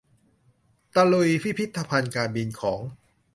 [0.95, 2.79] ตะลุยพิพิธภัณฑ์การบินของ